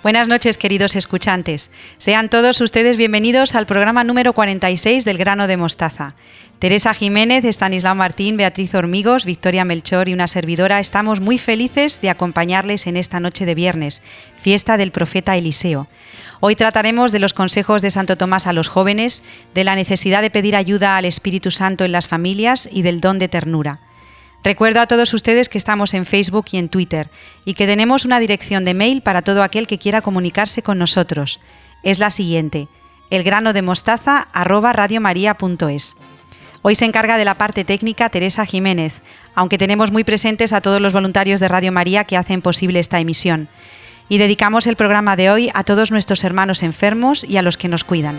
[0.00, 1.72] Buenas noches, queridos escuchantes.
[1.98, 6.14] Sean todos ustedes bienvenidos al programa número 46 del grano de mostaza.
[6.60, 12.10] Teresa Jiménez, Estanislao Martín, Beatriz Hormigos, Victoria Melchor y una servidora estamos muy felices de
[12.10, 14.00] acompañarles en esta noche de viernes,
[14.40, 15.88] fiesta del profeta Eliseo.
[16.38, 20.30] Hoy trataremos de los consejos de Santo Tomás a los jóvenes, de la necesidad de
[20.30, 23.80] pedir ayuda al Espíritu Santo en las familias y del don de ternura.
[24.44, 27.10] Recuerdo a todos ustedes que estamos en Facebook y en Twitter
[27.44, 31.40] y que tenemos una dirección de mail para todo aquel que quiera comunicarse con nosotros.
[31.82, 32.68] Es la siguiente:
[33.10, 35.96] elgranodemostaza@radiomaria.es.
[36.62, 39.00] Hoy se encarga de la parte técnica Teresa Jiménez,
[39.34, 43.00] aunque tenemos muy presentes a todos los voluntarios de Radio María que hacen posible esta
[43.00, 43.48] emisión.
[44.08, 47.68] Y dedicamos el programa de hoy a todos nuestros hermanos enfermos y a los que
[47.68, 48.18] nos cuidan.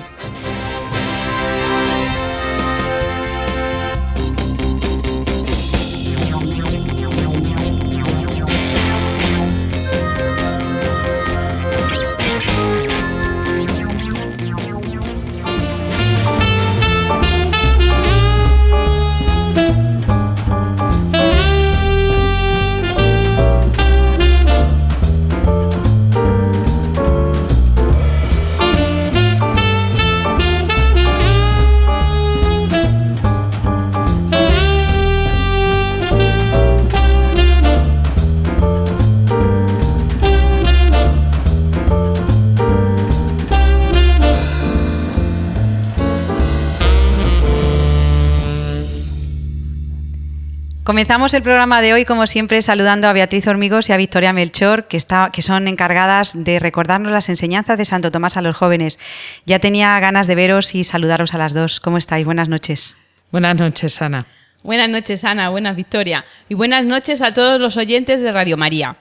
[50.89, 54.87] Comenzamos el programa de hoy, como siempre, saludando a Beatriz Hormigos y a Victoria Melchor,
[54.87, 58.97] que, está, que son encargadas de recordarnos las enseñanzas de Santo Tomás a los jóvenes.
[59.45, 61.79] Ya tenía ganas de veros y saludaros a las dos.
[61.79, 62.25] ¿Cómo estáis?
[62.25, 62.97] Buenas noches.
[63.31, 64.25] Buenas noches, Ana.
[64.63, 65.49] Buenas noches, Ana.
[65.49, 66.25] Buenas, Victoria.
[66.49, 68.95] Y buenas noches a todos los oyentes de Radio María.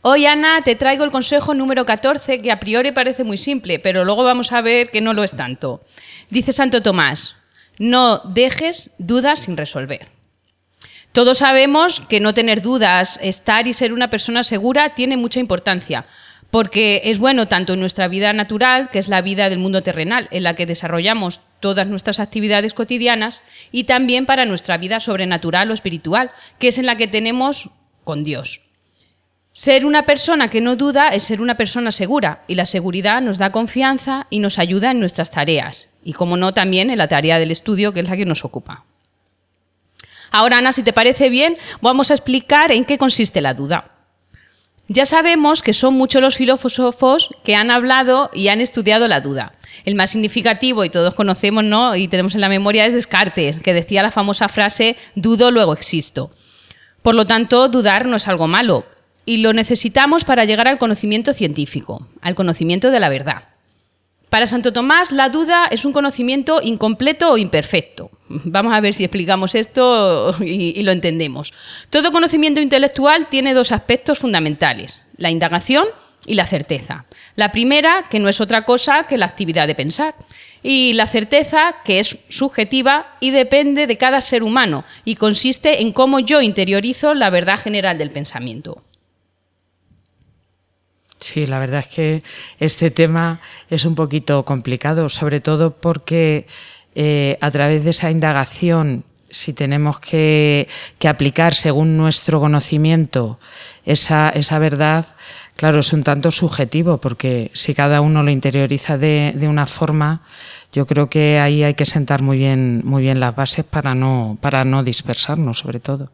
[0.00, 4.06] Hoy, Ana, te traigo el consejo número 14, que a priori parece muy simple, pero
[4.06, 5.84] luego vamos a ver que no lo es tanto.
[6.30, 7.36] Dice Santo Tomás,
[7.78, 10.21] no dejes dudas sin resolver.
[11.12, 16.06] Todos sabemos que no tener dudas, estar y ser una persona segura tiene mucha importancia,
[16.50, 20.28] porque es bueno tanto en nuestra vida natural, que es la vida del mundo terrenal,
[20.30, 25.74] en la que desarrollamos todas nuestras actividades cotidianas, y también para nuestra vida sobrenatural o
[25.74, 27.68] espiritual, que es en la que tenemos
[28.04, 28.62] con Dios.
[29.52, 33.36] Ser una persona que no duda es ser una persona segura, y la seguridad nos
[33.36, 37.38] da confianza y nos ayuda en nuestras tareas, y como no también en la tarea
[37.38, 38.86] del estudio, que es la que nos ocupa.
[40.32, 43.90] Ahora, Ana, si te parece bien, vamos a explicar en qué consiste la duda.
[44.88, 49.54] Ya sabemos que son muchos los filósofos que han hablado y han estudiado la duda.
[49.84, 51.96] El más significativo, y todos conocemos ¿no?
[51.96, 56.32] y tenemos en la memoria, es Descartes, que decía la famosa frase dudo, luego existo.
[57.02, 58.86] Por lo tanto, dudar no es algo malo,
[59.24, 63.51] y lo necesitamos para llegar al conocimiento científico, al conocimiento de la verdad.
[64.32, 68.10] Para Santo Tomás, la duda es un conocimiento incompleto o imperfecto.
[68.28, 71.52] Vamos a ver si explicamos esto y, lo entendemos.
[71.90, 75.84] Todo conocimiento intelectual tiene dos aspectos fundamentales, la indagación
[76.24, 77.04] y la certeza.
[77.36, 80.14] La primera, que no es otra cosa que la actividad de pensar,
[80.62, 85.92] y la certeza, que es subjetiva y depende de cada ser humano, y consiste en
[85.92, 88.82] cómo yo interiorizo la verdad general del pensamiento.
[91.22, 92.22] Sí, la verdad es que
[92.58, 93.40] este tema
[93.70, 96.48] es un poquito complicado, sobre todo porque
[96.96, 100.66] eh, a través de esa indagación, si tenemos que,
[101.08, 103.38] aplicar según nuestro conocimiento
[103.84, 105.06] esa, esa, verdad,
[105.54, 110.22] claro, es un tanto subjetivo, porque si cada uno lo interioriza de, de, una forma,
[110.72, 114.38] yo creo que ahí hay que sentar muy bien, muy bien las bases para no,
[114.40, 116.10] para no dispersarnos, sobre todo.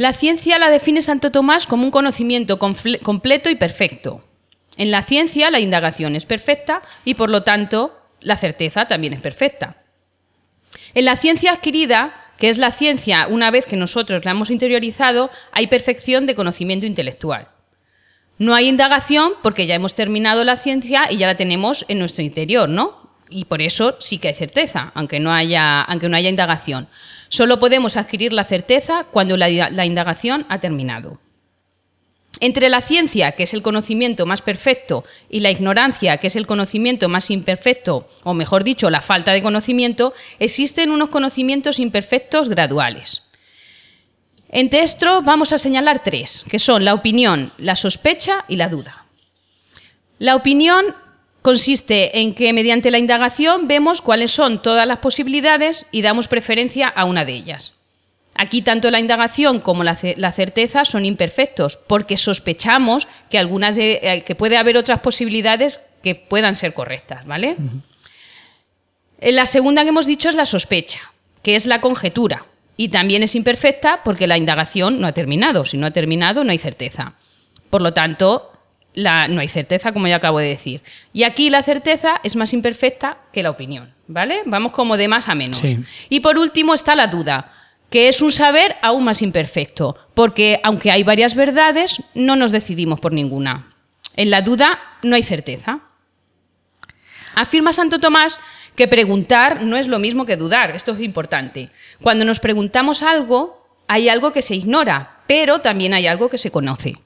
[0.00, 4.24] La ciencia la define Santo Tomás como un conocimiento completo y perfecto.
[4.78, 9.20] En la ciencia la indagación es perfecta y por lo tanto la certeza también es
[9.20, 9.76] perfecta.
[10.94, 15.28] En la ciencia adquirida, que es la ciencia una vez que nosotros la hemos interiorizado,
[15.52, 17.48] hay perfección de conocimiento intelectual.
[18.38, 22.24] No hay indagación porque ya hemos terminado la ciencia y ya la tenemos en nuestro
[22.24, 23.10] interior, ¿no?
[23.28, 25.86] Y por eso sí que hay certeza, aunque no haya,
[26.26, 26.88] indagación.
[27.30, 29.48] Solo podemos adquirir la certeza cuando la,
[29.86, 31.20] indagación ha terminado.
[32.40, 36.48] Entre la ciencia, que es el conocimiento más perfecto, y la ignorancia, que es el
[36.48, 43.22] conocimiento más imperfecto, o mejor dicho, la falta de conocimiento, existen unos conocimientos imperfectos graduales.
[44.48, 49.06] Entre estos vamos a señalar tres, que son la opinión, la sospecha y la duda.
[50.18, 50.96] La opinión
[51.42, 56.88] consiste en que mediante la indagación vemos cuáles son todas las posibilidades y damos preferencia
[56.88, 57.74] a una de ellas.
[58.34, 64.24] Aquí tanto la indagación como la, certeza son imperfectos, porque sospechamos que, algunas de, eh,
[64.24, 67.56] que puede haber otras posibilidades que puedan ser correctas, ¿vale?
[69.20, 71.00] Eh, la segunda que hemos dicho es la sospecha,
[71.42, 72.46] que es la conjetura,
[72.78, 75.66] y también es imperfecta porque la indagación no ha terminado.
[75.66, 77.12] Si no ha terminado, no hay certeza.
[77.68, 78.52] Por lo tanto,
[79.02, 80.82] no hay certeza, como ya acabo de decir.
[81.12, 84.42] Y aquí la certeza es más imperfecta que la opinión, ¿vale?
[84.46, 85.62] Vamos como de más a menos.
[86.08, 87.52] Y por último está la duda,
[87.90, 93.00] que es un saber aún más imperfecto, porque aunque hay varias verdades, no nos decidimos
[93.00, 93.74] por ninguna.
[94.16, 95.80] En la duda no hay certeza.
[97.34, 98.40] Afirma Santo Tomás
[98.76, 101.70] que preguntar no es lo mismo que dudar, esto es importante.
[102.00, 106.50] Cuando nos preguntamos algo, hay algo que se ignora, pero también hay algo que se
[106.50, 106.96] conoce.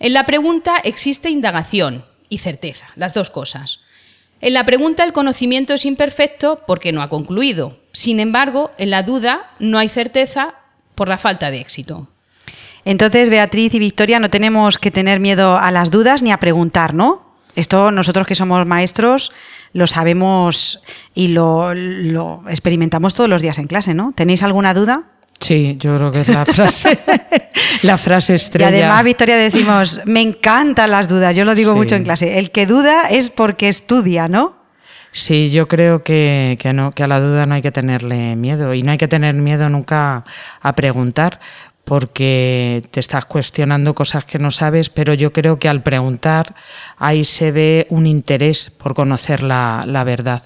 [0.00, 3.80] En la pregunta existe indagación y certeza, las dos cosas.
[4.40, 7.76] En la pregunta el conocimiento es imperfecto porque no ha concluido.
[7.92, 10.54] Sin embargo, en la duda no hay certeza
[10.94, 12.08] por la falta de éxito.
[12.86, 16.94] Entonces, Beatriz y Victoria, no tenemos que tener miedo a las dudas ni a preguntar,
[16.94, 17.36] ¿no?
[17.54, 19.32] Esto nosotros que somos maestros
[19.74, 20.82] lo sabemos
[21.14, 24.12] y lo, lo experimentamos todos los días en clase, ¿no?
[24.16, 25.04] ¿Tenéis alguna duda?
[25.40, 26.98] Sí, yo creo que es la frase,
[27.82, 28.70] la frase estrella.
[28.70, 32.50] Y además, Victoria, decimos, me encantan las dudas, yo lo digo mucho en clase, el
[32.50, 34.60] que duda es porque estudia, ¿no?
[35.12, 38.82] Sí, yo creo que, no, que a la duda no hay que tenerle miedo y
[38.82, 40.24] no hay que tener miedo nunca
[40.60, 41.40] a preguntar
[41.84, 46.54] porque te estás cuestionando cosas que no sabes, pero yo creo que al preguntar
[46.98, 50.42] ahí se ve un interés por conocer la, la verdad.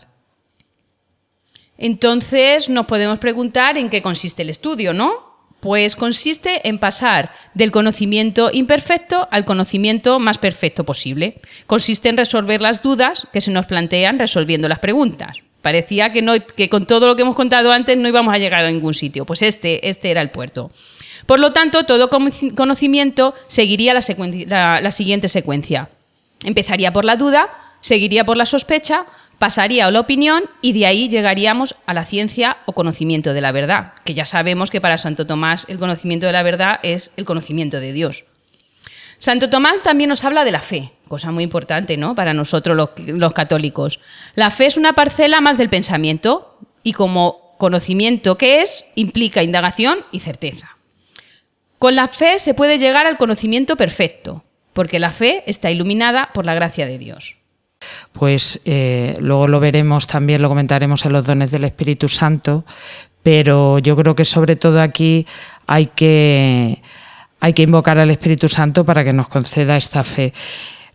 [1.79, 5.35] Entonces nos podemos preguntar en qué consiste el estudio, ¿no?
[5.61, 11.41] Pues consiste en pasar del conocimiento imperfecto al conocimiento más perfecto posible.
[11.67, 15.39] Consiste en resolver las dudas que se nos plantean resolviendo las preguntas.
[15.63, 18.65] Parecía que, no, que con todo lo que hemos contado antes no íbamos a llegar
[18.65, 19.25] a ningún sitio.
[19.25, 20.71] Pues este, este era el puerto.
[21.25, 25.89] Por lo tanto, todo conocimiento seguiría la, la siguiente secuencia.
[26.45, 27.49] Empezaría por la duda,
[27.81, 29.07] seguiría por la sospecha,
[29.45, 33.53] pasaría a la opinión y de ahí llegaríamos a la ciencia o conocimiento de la
[33.53, 37.27] verdad, que ya sabemos que para Santo Tomás el conocimiento de la verdad es el
[37.27, 38.25] conocimiento de Dios.
[39.19, 42.15] Santo Tomás también nos habla de la fe, cosa muy importante ¿no?
[42.15, 44.01] para nosotros los, los católicos.
[44.35, 50.07] La fe es una parcela más del pensamiento y como conocimiento que es, implica indagación
[50.11, 50.79] y certeza.
[51.79, 54.43] Con la fe se puede llegar al conocimiento perfecto,
[54.73, 57.37] porque la fe está iluminada por la gracia de Dios
[58.13, 62.65] pues eh, luego lo veremos también, lo comentaremos en los dones del Espíritu Santo,
[63.23, 65.27] pero yo creo que sobre todo aquí
[65.67, 66.83] hay que,
[67.41, 70.33] hay que invocar al Espíritu Santo para que nos conceda esta fe.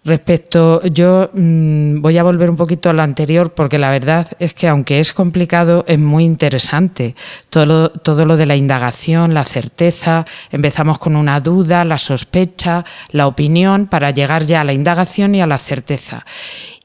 [0.06, 4.54] Respecto, yo mm, voy a volver un poquito a lo anterior porque la verdad es
[4.54, 7.16] que aunque es complicado, es muy interesante.
[7.50, 13.28] Todo, todo lo de la indagación, la certeza, empezamos con una duda, la sospecha, la
[13.28, 16.26] opinión, para llegar ya a la indagación y a la certeza.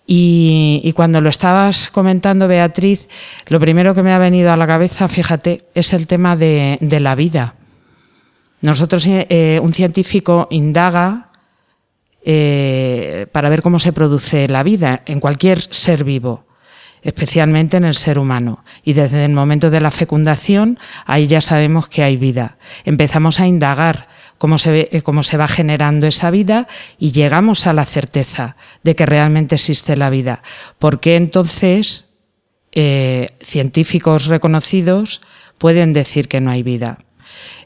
[0.07, 3.09] Y, cuando lo estabas comentando, Beatriz,
[3.49, 7.15] lo primero que me ha venido a la cabeza, fíjate, es el tema de, la
[7.15, 7.55] vida.
[8.61, 11.31] Nosotros, eh, un científico indaga
[12.23, 16.47] eh, para ver cómo se produce la vida en cualquier ser vivo,
[17.03, 18.65] especialmente en el ser humano.
[18.83, 22.57] Y desde el momento de la fecundación, ahí ya sabemos que hay vida.
[22.85, 24.09] Empezamos a indagar
[24.39, 28.95] cómo se, eh, cómo se va generando esa vida y llegamos a la certeza de
[28.95, 30.41] que realmente existe la vida.
[30.79, 32.07] Porque entonces
[32.77, 35.21] eh, científicos reconocidos
[35.59, 36.99] pueden decir que no hay vida?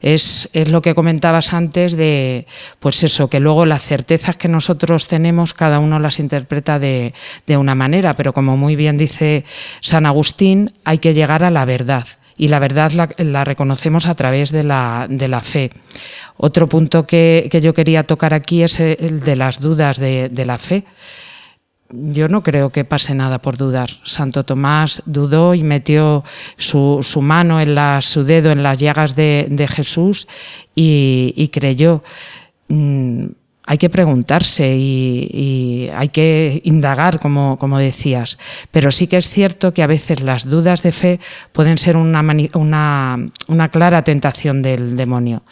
[0.00, 2.46] Es, es, lo que comentabas antes de,
[2.78, 7.14] pues eso, que luego las certezas que nosotros tenemos, cada uno las interpreta de,
[7.46, 9.44] de una manera, pero como muy bien dice
[9.80, 12.06] San Agustín, hay que llegar a la verdad
[12.38, 15.70] y la verdad la, reconocemos a través de la, de la fe.
[16.36, 20.84] Otro punto que, yo quería tocar aquí es el de las dudas de, la fe.
[21.90, 23.90] Yo no creo que pase nada por dudar.
[24.04, 26.22] Santo Tomás dudó y metió
[26.56, 30.28] su, mano, en la, su dedo en las llagas de, Jesús
[30.76, 32.04] y, y creyó.
[32.68, 33.26] Mm,
[33.70, 38.38] hay que preguntarse y, hay que indagar, como, decías.
[38.70, 41.20] Pero sí que es cierto que a veces las dudas de fe
[41.52, 42.22] pueden ser una,
[42.54, 45.42] una, clara tentación del demonio.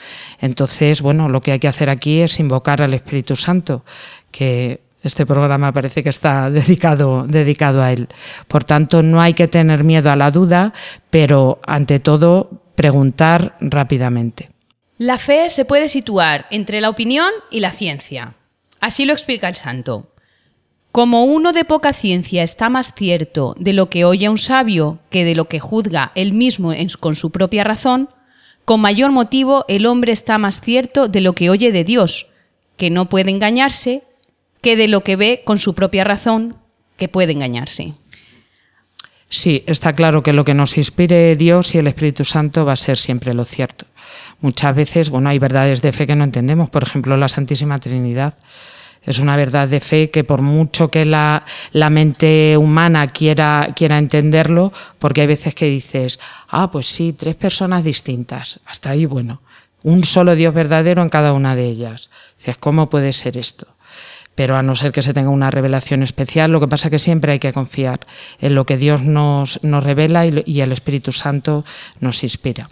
[0.41, 3.85] Entonces, bueno, lo que hay que hacer aquí es invocar al Espíritu Santo,
[4.31, 8.09] que este programa parece que está dedicado a él.
[8.49, 10.73] Por tanto, no hay que tener miedo a la duda,
[11.11, 14.56] pero ante todo preguntar rápidamente.
[14.99, 18.35] La fe se puede situar entre la opinión y la ciencia.
[18.81, 20.11] Así lo explica el santo.
[20.91, 25.27] Como uno de poca ciencia está más cierto de lo que oye un sabio que
[25.27, 28.09] de lo que juzga él mismo con su propia razón,
[28.65, 32.27] Con mayor motivo, el hombre está más cierto de lo que oye de Dios,
[32.77, 34.03] que no puede engañarse,
[34.61, 36.57] que de lo que ve con su propia razón,
[36.97, 37.95] que puede engañarse.
[39.29, 42.77] Sí, está claro que lo que nos inspire Dios y el Espíritu Santo va a
[42.77, 43.87] ser siempre lo cierto.
[44.41, 48.39] Muchas veces, bueno, hay verdades de fe que no entendemos, por ejemplo, la Santísima Trinidad.
[49.03, 53.99] Es una verdad de fe que por mucho que la, la, mente humana quiera, quiera
[53.99, 56.19] entenderlo, porque hay veces que dices,
[56.49, 59.43] ah, pues sí, tres personas distintas, hasta ahí, bueno,
[59.85, 62.11] un solo Dios verdadero en cada una de ellas.
[62.37, 63.76] Dices, ¿cómo puede ser esto?
[64.37, 66.99] Pero a no ser que se tenga una revelación especial, lo que pasa es que
[67.01, 68.01] siempre hay que confiar
[68.39, 71.65] en lo que Dios nos, nos revela y, el Espíritu Santo
[72.01, 72.69] nos inspira.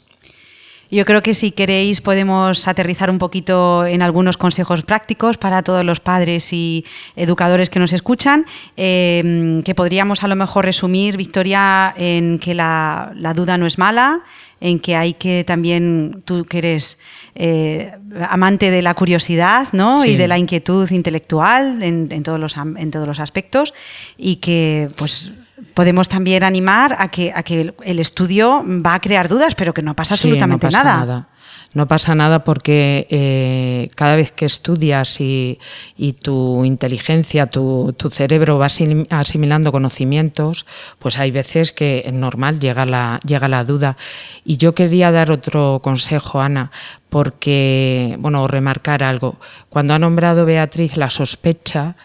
[0.91, 5.85] Yo creo que si queréis podemos aterrizar un poquito en algunos consejos prácticos para todos
[5.85, 6.85] los padres y
[7.17, 8.45] educadores que nos escuchan,
[8.77, 14.21] eh, que podríamos a lo mejor resumir, Victoria, en que la, duda no es mala,
[14.61, 16.99] en que hay que también, tú que eres
[17.35, 17.93] eh,
[18.29, 19.99] amante de la curiosidad ¿no?
[19.99, 20.11] Sí.
[20.11, 23.75] y de la inquietud intelectual en, en, todos los, en todos los aspectos
[24.17, 25.33] y que pues
[25.75, 29.83] podemos también animar a que, a que el estudio va a crear dudas, pero que
[29.83, 30.97] no pasa sí, absolutamente no pasa nada.
[30.99, 31.29] nada.
[31.75, 35.59] No pasa nada porque eh, cada vez que estudias y,
[35.97, 40.67] y tu inteligencia, tu, tu, cerebro va asimilando conocimientos,
[41.01, 43.97] pues hay veces que es normal, llega la, llega la duda.
[44.45, 46.71] Y yo quería dar otro consejo, Ana,
[47.09, 49.37] porque, bueno, remarcar algo.
[49.69, 51.97] Cuando ha nombrado Beatriz la sospecha,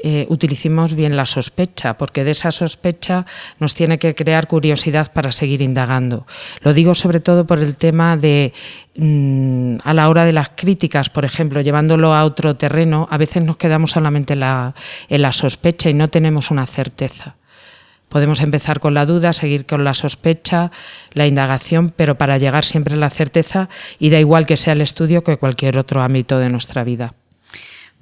[0.00, 3.26] eh, utilicemos bien la sospecha, porque de esa sospecha
[3.58, 6.26] nos tiene que crear curiosidad para seguir indagando.
[6.60, 8.52] Lo digo sobre todo por el tema de,
[8.96, 13.42] mmm, a la hora de las críticas, por ejemplo, llevándolo a otro terreno, a veces
[13.42, 14.74] nos quedamos solamente en la,
[15.08, 17.34] en la sospecha y no tenemos una certeza.
[18.08, 20.70] Podemos empezar con la duda, seguir con la sospecha,
[21.12, 24.80] la indagación, pero para llegar siempre a la certeza y da igual que sea el
[24.80, 27.10] estudio que cualquier otro ámbito de nuestra vida.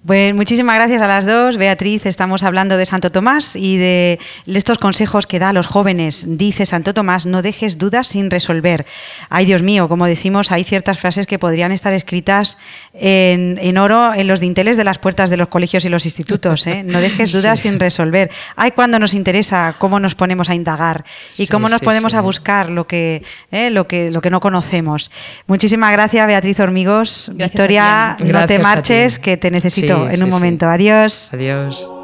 [0.06, 1.56] Pues muchísimas gracias a las dos.
[1.56, 6.26] Beatriz, estamos hablando de Santo Tomás y de estos consejos que da a los jóvenes.
[6.38, 8.86] Dice Santo Tomás, no dejes dudas sin resolver.
[9.30, 12.56] Ay, Dios mío, como decimos, hay ciertas frases que podrían estar escritas
[12.94, 16.68] en, en oro en los dinteles de las puertas de los colegios y los institutos.
[16.68, 16.84] ¿eh?
[16.84, 17.68] No dejes dudas sí.
[17.68, 18.30] sin resolver.
[18.54, 22.14] Ay, cuando nos interesa cómo nos ponemos a indagar y sí, cómo nos sí, ponemos
[22.14, 23.70] a buscar lo que, ¿eh?
[23.70, 25.10] lo, que, lo que no conocemos.
[25.48, 27.32] Muchísimas gracias, Beatriz Hormigos.
[27.34, 30.66] Gracias Victoria, no te marches, que te necesito en un momento.
[30.66, 31.32] Adiós.
[31.32, 31.95] Adiós.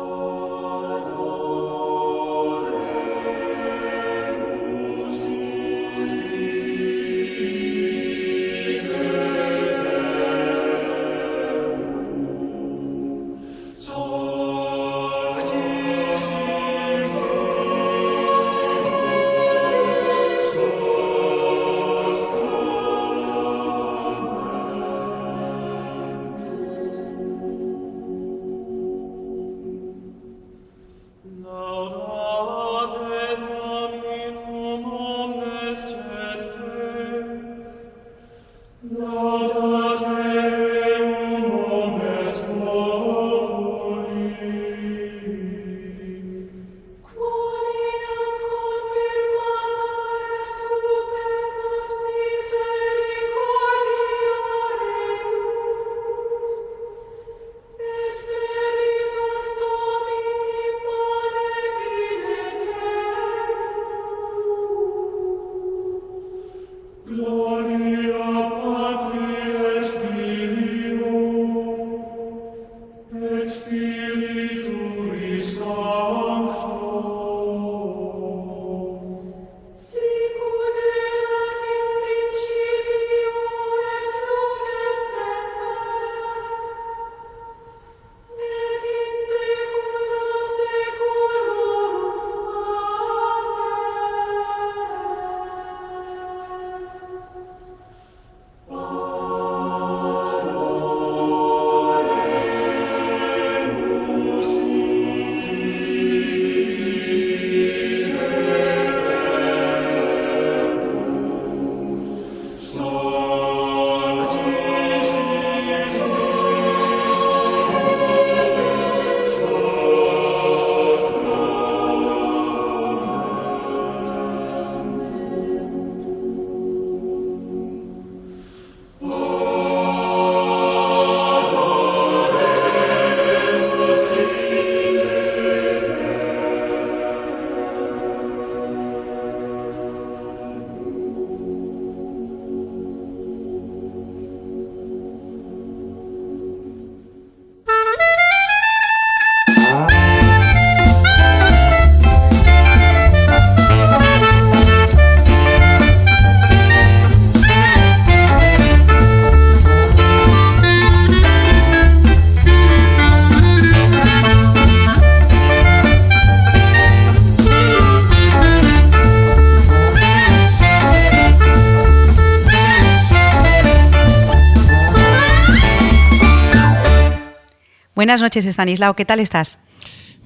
[178.12, 179.57] Buenas noches, Estanislao, ¿qué tal estás?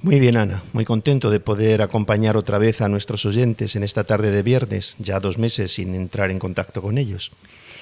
[0.01, 0.61] Muy bien, Ana.
[0.73, 4.97] Muy contento de poder acompañar otra vez a nuestros oyentes en esta tarde de viernes,
[4.99, 7.31] ya dos meses sin entrar en contacto con ellos.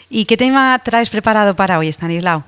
[0.07, 2.43] ¿Y qué tema traes preparado para hoy, Stanislao?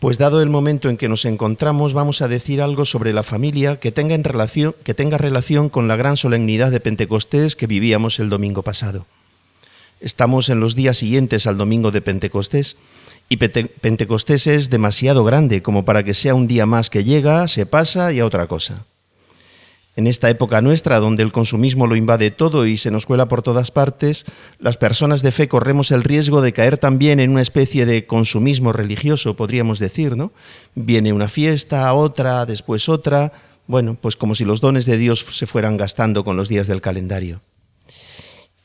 [0.00, 3.76] Pues dado el momento en que nos encontramos, vamos a decir algo sobre la familia
[3.76, 8.20] que tenga, en relación, que tenga relación con la gran solemnidad de Pentecostés que vivíamos
[8.20, 9.06] el domingo pasado.
[10.02, 12.76] Estamos en los días siguientes al domingo de Pentecostés
[13.28, 17.66] y Pentecostés es demasiado grande como para que sea un día más que llega, se
[17.66, 18.84] pasa y a otra cosa.
[19.96, 23.40] En esta época nuestra, donde el consumismo lo invade todo y se nos cuela por
[23.40, 24.26] todas partes,
[24.58, 28.74] las personas de fe corremos el riesgo de caer también en una especie de consumismo
[28.74, 30.32] religioso, podríamos decir, ¿no?
[30.74, 33.32] Viene una fiesta, otra, después otra,
[33.66, 36.82] bueno, pues como si los dones de Dios se fueran gastando con los días del
[36.82, 37.40] calendario.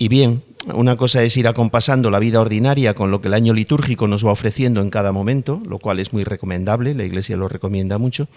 [0.02, 0.42] Y bien,
[0.74, 4.26] una cosa es ir acompasando la vida ordinaria con lo que el año litúrgico nos
[4.26, 8.28] va ofreciendo en cada momento, lo cual es muy recomendable, la Iglesia lo recomienda mucho.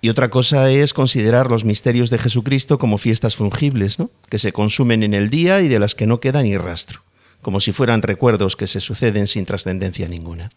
[0.00, 4.12] Y otra cosa es considerar los misterios de Jesucristo como fiestas fungibles, ¿no?
[4.28, 7.02] que se consumen en el día y de las que no queda ni rastro,
[7.42, 10.50] como si fueran recuerdos que se suceden sin trascendencia ninguna.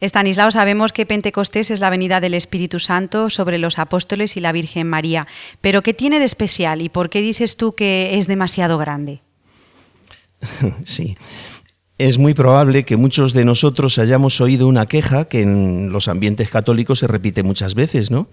[0.00, 4.52] Estanislao, sabemos que Pentecostés es la venida del Espíritu Santo sobre los apóstoles y la
[4.52, 5.26] Virgen María,
[5.62, 9.22] pero ¿qué tiene de especial y por qué dices tú que es demasiado grande?
[10.84, 11.16] sí.
[11.98, 16.48] Es muy probable que muchos de nosotros hayamos oído una queja que en los ambientes
[16.48, 18.28] católicos se repite muchas veces, ¿no?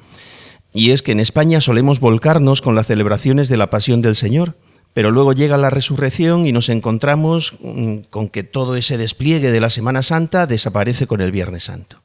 [0.73, 4.55] Y es que en España solemos volcarnos con las celebraciones de la Pasión del Señor,
[4.93, 9.59] pero luego llega la resurrección y nos encontramos mm, con que todo ese despliegue de
[9.59, 12.03] la Semana Santa desaparece con el Viernes Santo.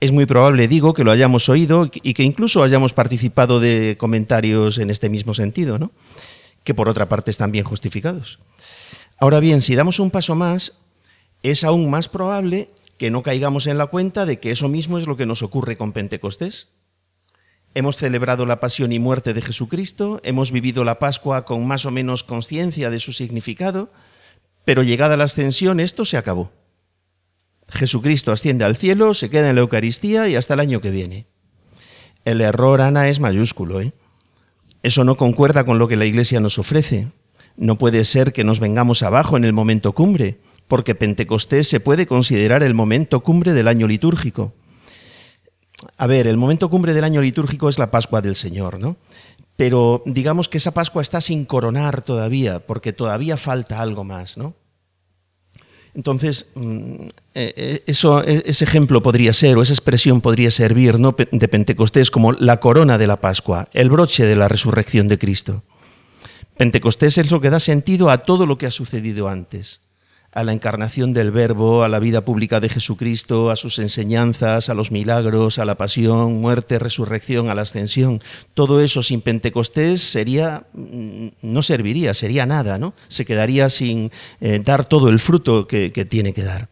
[0.00, 4.78] Es muy probable, digo, que lo hayamos oído y que incluso hayamos participado de comentarios
[4.78, 5.92] en este mismo sentido, ¿no?
[6.64, 8.38] que por otra parte están bien justificados.
[9.22, 10.72] Ahora bien, si damos un paso más,
[11.44, 15.06] es aún más probable que no caigamos en la cuenta de que eso mismo es
[15.06, 16.70] lo que nos ocurre con Pentecostés.
[17.76, 21.92] Hemos celebrado la pasión y muerte de Jesucristo, hemos vivido la Pascua con más o
[21.92, 23.92] menos conciencia de su significado,
[24.64, 26.50] pero llegada la ascensión esto se acabó.
[27.68, 31.26] Jesucristo asciende al cielo, se queda en la Eucaristía y hasta el año que viene.
[32.24, 33.82] El error, Ana, es mayúsculo.
[33.82, 33.92] ¿eh?
[34.82, 37.12] Eso no concuerda con lo que la Iglesia nos ofrece.
[37.56, 40.38] No puede ser que nos vengamos abajo en el momento cumbre,
[40.68, 44.52] porque Pentecostés se puede considerar el momento cumbre del año litúrgico.
[45.96, 48.96] A ver, el momento cumbre del año litúrgico es la Pascua del Señor, ¿no?
[49.56, 54.54] Pero digamos que esa Pascua está sin coronar todavía, porque todavía falta algo más, ¿no?
[55.94, 56.94] Entonces, mm,
[57.34, 61.14] eh, eh, eso, e, ese ejemplo podría ser, o esa expresión podría servir ¿no?
[61.30, 65.62] de Pentecostés como la corona de la Pascua, el broche de la resurrección de Cristo.
[66.56, 69.80] Pentecostés es lo que da sentido a todo lo que ha sucedido antes,
[70.32, 74.74] a la encarnación del Verbo, a la vida pública de Jesucristo, a sus enseñanzas, a
[74.74, 78.20] los milagros, a la pasión, muerte, resurrección, a la ascensión.
[78.54, 82.94] Todo eso sin Pentecostés sería, mm, no serviría, sería nada, ¿no?
[83.08, 84.10] Se quedaría sin
[84.40, 86.68] eh, dar todo el fruto que, que tiene que dar.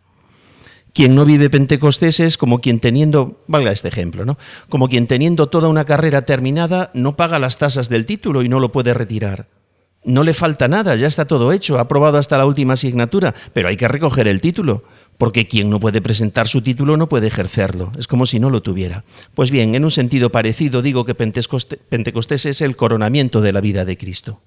[0.93, 4.39] Quien no vive Pentecostés es como quien teniendo, valga este ejemplo, ¿no?
[4.69, 8.59] Como quien teniendo toda una carrera terminada no paga las tasas del título y no
[8.59, 9.60] lo puede retirar
[10.05, 13.69] no le falta nada, ya está todo hecho, ha aprobado hasta la última asignatura, pero
[13.69, 14.85] hay que recoger el título,
[15.19, 18.63] porque quien no puede presentar su título no puede ejercerlo, es como si no lo
[18.63, 19.05] tuviera.
[19.35, 23.85] Pues bien, en un sentido parecido digo que Pentecostés es el coronamiento de la vida
[23.85, 24.41] de Cristo.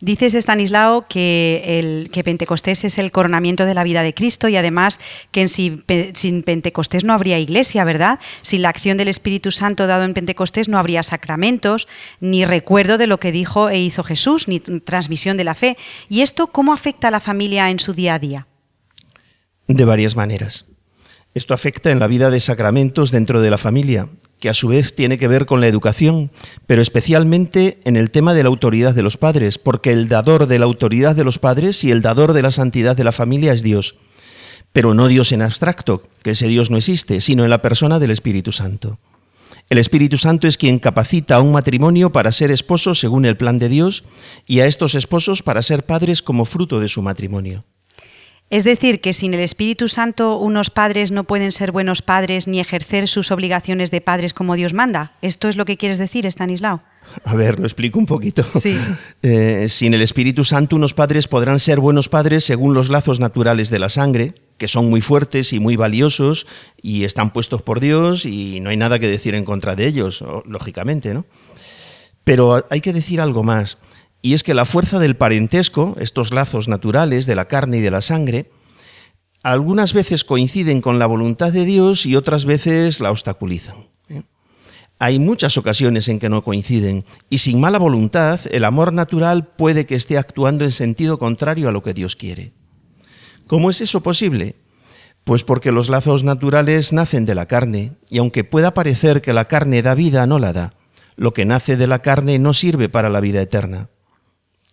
[0.00, 4.56] Dices, Estanislao, que, el, que Pentecostés es el coronamiento de la vida de Cristo y
[4.56, 5.00] además
[5.32, 5.84] que sin,
[6.14, 8.20] sin, Pentecostés no habría iglesia, ¿verdad?
[8.42, 11.88] Sin la acción del Espíritu Santo dado en Pentecostés no habría sacramentos,
[12.20, 15.76] ni recuerdo de lo que dijo e hizo Jesús, ni transmisión de la fe.
[16.08, 18.46] ¿Y esto cómo afecta a la familia en su día a día?
[19.66, 20.64] De varias maneras.
[21.34, 24.08] Esto afecta en la vida de sacramentos dentro de la familia,
[24.40, 26.30] que a su vez tiene que ver con la educación,
[26.66, 30.58] pero especialmente en el tema de la autoridad de los padres, porque el dador de
[30.58, 33.62] la autoridad de los padres y el dador de la santidad de la familia es
[33.62, 33.96] Dios.
[34.72, 38.10] Pero no Dios en abstracto, que ese Dios no existe, sino en la persona del
[38.10, 38.98] Espíritu Santo.
[39.70, 43.58] El Espíritu Santo es quien capacita a un matrimonio para ser esposos según el plan
[43.58, 44.04] de Dios
[44.46, 47.64] y a estos esposos para ser padres como fruto de su matrimonio.
[48.50, 52.60] Es decir, que sin el Espíritu Santo unos padres no pueden ser buenos padres ni
[52.60, 55.12] ejercer sus obligaciones de padres como Dios manda.
[55.20, 56.82] ¿Esto es lo que quieres decir, Stanislao?
[57.24, 58.44] A ver, lo explico un poquito.
[58.44, 58.78] Sí.
[59.20, 63.68] Eh, sin el Espíritu Santo unos padres podrán ser buenos padres según los lazos naturales
[63.68, 66.46] de la sangre, que son muy fuertes y muy valiosos
[66.80, 70.24] y están puestos por Dios y no hay nada que decir en contra de ellos,
[70.46, 71.26] lógicamente, ¿no?
[72.22, 73.78] Pero hay que decir algo más.
[74.20, 77.90] Y es que la fuerza del parentesco, estos lazos naturales de la carne y de
[77.90, 78.50] la sangre,
[79.42, 83.86] algunas veces coinciden con la voluntad de Dios y otras veces la obstaculizan.
[84.08, 84.22] ¿eh?
[84.98, 89.86] Hay muchas ocasiones en que no coinciden y sin mala voluntad el amor natural puede
[89.86, 92.52] que esté actuando en sentido contrario a lo que Dios quiere.
[93.46, 94.56] ¿Cómo es eso posible?
[95.22, 99.46] Pues porque los lazos naturales nacen de la carne y aunque pueda parecer que la
[99.46, 100.74] carne da vida, no la da.
[101.16, 103.88] Lo que nace de la carne no sirve para la vida eterna,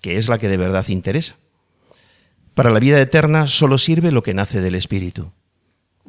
[0.06, 1.36] que es la que de verdad interesa.
[2.54, 5.32] Para la vida eterna solo sirve lo que nace del Espíritu.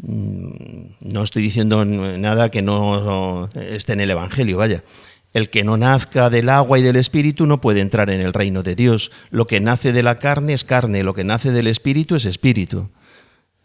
[0.02, 4.84] Mm, no estoy diciendo nada que no esté en el Evangelio, vaya.
[5.32, 8.62] El que no nazca del agua y del Espíritu no puede entrar en el reino
[8.62, 9.10] de Dios.
[9.30, 12.90] Lo que nace de la carne es carne, lo que nace del Espíritu es Espíritu.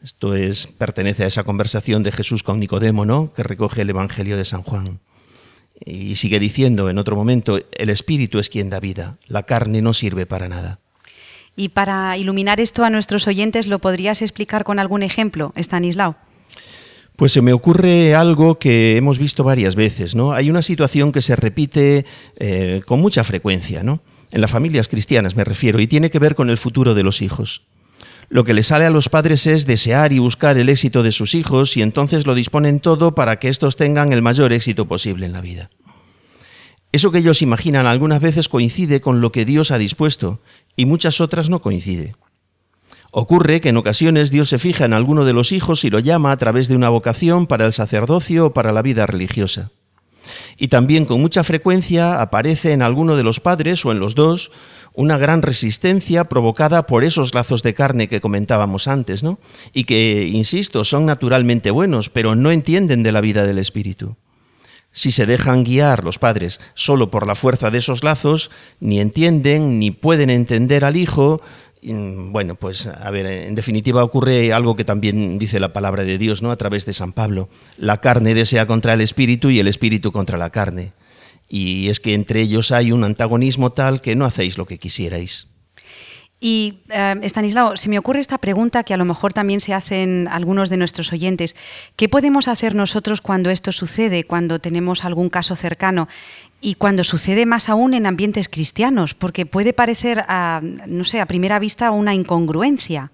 [0.02, 3.34] Esto es, pertenece a esa conversación de Jesús con Nicodemo, ¿no?
[3.34, 5.02] que recoge el Evangelio de San Juan.
[5.86, 9.94] Y sigue diciendo en otro momento, el Espíritu es quien da vida, la carne no
[9.94, 10.80] sirve para nada.
[11.56, 16.15] Y para iluminar esto a nuestros oyentes, ¿lo podrías explicar con algún ejemplo, Stanislao?
[17.15, 20.32] Pues se me ocurre algo que hemos visto varias veces, ¿no?
[20.32, 22.06] Hay una situación que se repite
[22.38, 24.02] eh, con mucha frecuencia, ¿no?
[24.32, 27.22] En las familias cristianas me refiero, y tiene que ver con el futuro de los
[27.22, 27.63] hijos.
[28.32, 31.36] Lo que les sale a los padres es desear y buscar el éxito de sus
[31.36, 35.34] hijos y entonces lo disponen todo para que estos tengan el mayor éxito posible en
[35.34, 35.70] la vida.
[36.94, 40.39] Eso que ellos imaginan algunas veces coincide con lo que Dios ha dispuesto
[40.78, 42.15] y muchas otras no coincide.
[43.12, 46.32] Ocurre que en ocasiones Dios se fija en alguno de los hijos y lo llama
[46.32, 49.72] a través de una vocación para el sacerdocio o para la vida religiosa.
[50.58, 54.52] Y también con mucha frecuencia aparece en alguno de los padres o en los dos
[54.93, 59.39] una gran resistencia provocada por esos lazos de carne que comentábamos antes, ¿no?
[59.73, 64.15] Y que, insisto, son naturalmente buenos, pero no entienden de la vida del espíritu.
[64.91, 68.51] Si se dejan guiar los padres solo por la fuerza de esos lazos,
[68.82, 71.41] ni entienden ni pueden entender al hijo,
[71.82, 76.41] bueno, pues a ver, en definitiva ocurre algo que también dice la palabra de Dios,
[76.41, 76.51] ¿no?
[76.51, 77.47] A través de San Pablo.
[77.77, 80.91] La carne desea contra el espíritu y el espíritu contra la carne.
[81.54, 85.50] Y es que entre ellos hay un antagonismo tal que no hacéis lo que quisierais.
[86.40, 90.30] Y, eh, Stanislao, se me ocurre esta pregunta que a lo mejor también se hacen
[90.32, 91.58] algunos de nuestros oyentes.
[91.98, 96.08] ¿Qué podemos hacer nosotros cuando esto sucede, cuando tenemos algún caso cercano?
[96.62, 101.26] y cuando sucede más aún en ambientes cristianos, porque puede parecer, a, no sé, a
[101.26, 103.12] primera vista una incongruencia.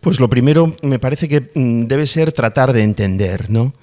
[0.00, 3.74] Pues lo primero me parece que mm, debe ser tratar de entender, ¿no?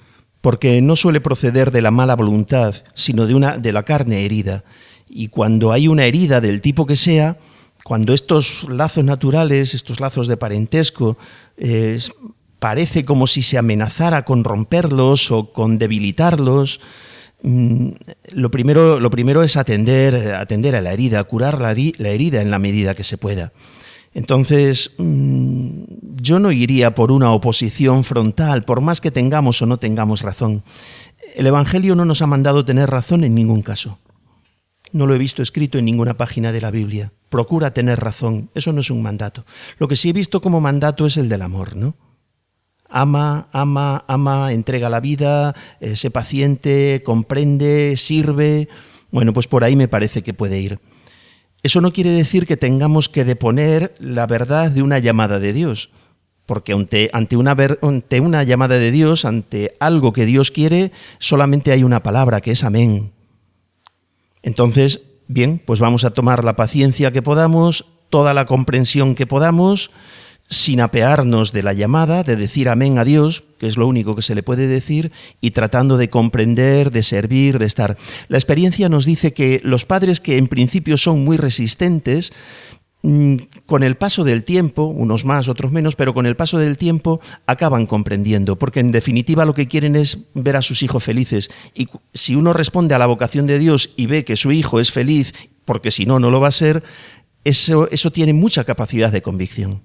[0.46, 4.62] Porque no suele proceder de la mala voluntad, sino de una de la carne herida.
[5.08, 7.36] Y cuando hay una herida del tipo que sea,
[7.82, 11.18] cuando estos lazos naturales, estos lazos de parentesco,
[11.56, 11.98] eh,
[12.60, 16.78] parece como si se amenazara con romperlos o con debilitarlos,
[17.42, 17.90] Mm,
[18.32, 22.58] lo primero, lo primero es atender, atender a la herida, curar la, herida en la
[22.58, 23.52] medida que se pueda.
[24.16, 25.82] Entonces, mm,
[26.22, 30.62] yo no iría por una oposición frontal, por más que tengamos o no tengamos razón.
[31.34, 33.98] El Evangelio no nos ha mandado tener razón en ningún caso.
[34.90, 37.12] No lo he visto escrito en ninguna página de la Biblia.
[37.28, 38.48] Procura tener razón.
[38.54, 39.44] Eso no es un mandato.
[39.76, 41.94] Lo que sí he visto como mandato es el del amor, ¿no?
[42.88, 48.68] ama, ama, ama, entrega la vida, eh, sé paciente, comprende, sirve.
[49.10, 50.80] Bueno, pues por ahí me parece que puede ir.
[51.66, 55.90] Eso no quiere decir que tengamos que deponer la verdad de una llamada de Dios,
[56.46, 61.72] porque ante, ante, una, ante una llamada de Dios, ante algo que Dios quiere, solamente
[61.72, 63.10] hay una palabra, que es amén.
[64.44, 69.90] Entonces, bien, pues vamos a tomar la paciencia que podamos, toda la comprensión que podamos,
[70.48, 74.22] sin apearnos de la llamada, de decir amén a Dios, que es lo único que
[74.22, 77.96] se le puede decir, y tratando de comprender, de servir, de estar.
[78.28, 82.32] La experiencia nos dice que los padres que en principio son muy resistentes,
[83.02, 86.76] mm, con el paso del tiempo, unos más, otros menos, pero con el paso del
[86.76, 91.50] tiempo acaban comprendiendo, porque en definitiva lo que quieren es ver a sus hijos felices.
[91.74, 94.92] Y si uno responde a la vocación de Dios y ve que su hijo es
[94.92, 95.32] feliz,
[95.64, 96.84] porque si no, no lo va a ser,
[97.42, 99.82] eso, eso tiene mucha capacidad de convicción.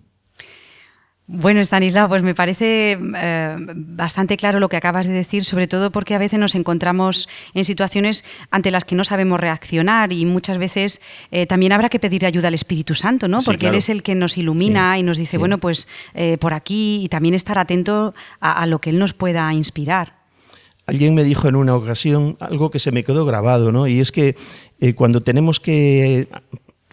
[1.34, 5.90] Bueno, Stanislao, pues me parece eh, bastante claro lo que acabas de decir, sobre todo
[5.90, 10.58] porque a veces nos encontramos en situaciones ante las que no sabemos reaccionar y muchas
[10.58, 11.00] veces
[11.32, 13.42] eh, también habrá que pedir ayuda al Espíritu Santo, ¿no?
[13.44, 17.00] Porque Él es el que nos ilumina y nos dice, bueno, pues eh, por aquí
[17.02, 20.18] y también estar atento a, lo que Él nos pueda inspirar.
[20.86, 23.88] Alguien me dijo en una ocasión algo que se me quedó grabado, ¿no?
[23.88, 24.36] Y es que
[24.96, 26.28] cuando tenemos que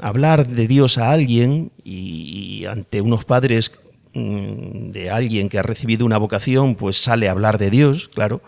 [0.00, 3.72] hablar de Dios a alguien y ante unos padres
[4.92, 8.42] de alguien que ha recibido una vocación, pues sale a hablar de Dios, claro.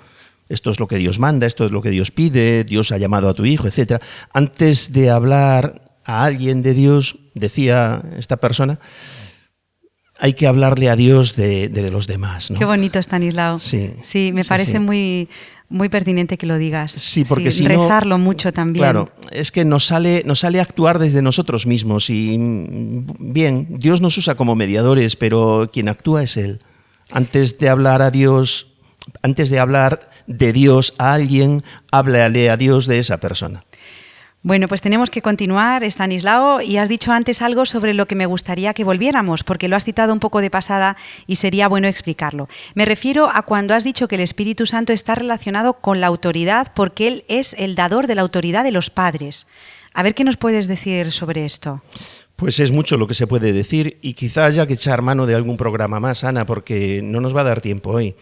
[0.49, 3.29] Esto es lo que Dios manda, esto es lo que Dios pide, Dios ha llamado
[3.29, 4.03] a tu hijo, etc.
[4.33, 8.81] Antes de hablar a alguien de Dios, decía esta persona,
[10.19, 12.53] hay que hablarle a Dios de, los demás.
[12.57, 13.59] Qué bonito, Stanislao.
[13.59, 15.29] Sí, sí me parece Muy,
[15.71, 16.91] Muy pertinente que lo digas.
[16.91, 18.83] Sí, porque si rezarlo mucho también.
[18.83, 24.01] Claro, es que nos sale, nos sale actuar desde nosotros mismos y mm, bien, Dios
[24.01, 26.61] nos usa como mediadores, pero quien actúa es Él.
[27.13, 28.67] Antes de hablar a Dios,
[29.23, 33.65] antes de hablar de Dios a alguien, háblale a Dios de esa persona.
[34.43, 38.25] Bueno, pues tenemos que continuar, Stanislao, y has dicho antes algo sobre lo que me
[38.25, 42.49] gustaría que volviéramos, porque lo has citado un poco de pasada y sería bueno explicarlo.
[42.75, 46.73] Me refiero a cuando has dicho que el Espíritu Santo está relacionado con la autoridad
[46.75, 49.47] porque Él es el dador de la autoridad de los padres.
[49.93, 51.83] A ver qué nos puedes decir sobre esto.
[52.37, 55.35] Pues es mucho lo que se puede decir y quizá haya que echar mano de
[55.35, 58.15] algún programa más, Ana, porque no nos va a dar tiempo hoy.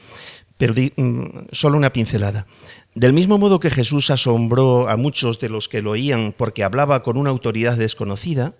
[0.58, 2.46] Pero mm, solo una pincelada.
[2.94, 7.02] Del mismo modo que Jesús asombró a muchos de los que lo oían porque hablaba
[7.02, 8.54] con una autoridad desconocida,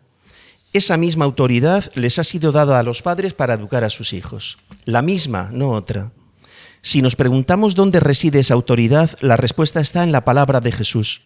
[0.72, 4.58] esa misma autoridad les ha sido dada a los padres para educar a sus hijos.
[4.84, 6.12] La misma, no otra.
[6.82, 11.22] Si nos preguntamos dónde reside esa autoridad, la respuesta está en la palabra de Jesús.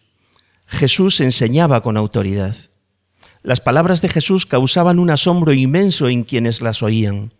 [0.65, 2.55] Jesús enseñaba con autoridad.
[3.43, 7.33] Las palabras de Jesús causaban un asombro inmenso en quienes las oían.